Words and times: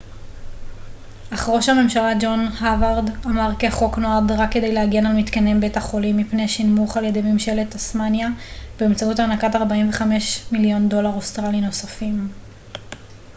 אך 1.33 1.49
ראש 1.49 1.69
הממשלה 1.69 2.13
ג'ון 2.21 2.47
האוורד 2.59 3.09
אמר 3.25 3.51
כי 3.59 3.67
החוק 3.67 3.97
נועד 3.97 4.31
רק 4.31 4.51
כדי 4.53 4.73
להגן 4.73 5.05
על 5.05 5.15
מתקני 5.15 5.55
בית 5.59 5.77
החולים 5.77 6.17
מפני 6.17 6.47
שנמוך 6.47 6.97
על 6.97 7.03
ידי 7.05 7.21
ממשלת 7.21 7.69
טסמניה 7.69 8.27
באמצעות 8.79 9.19
הענקת 9.19 9.55
45 9.55 10.45
מיליון 10.51 10.89
דולר 10.89 11.11
אוסטרלי 11.13 11.61
נוספים 11.61 12.27